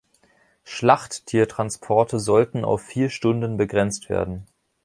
[0.63, 4.47] Schlachttiertransporte sollten auf vier Stunden begrenzt werden.